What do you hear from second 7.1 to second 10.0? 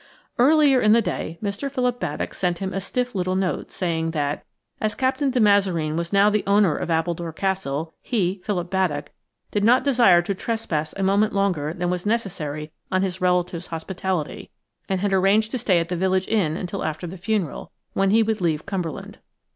Castle, he (Philip Baddock) did not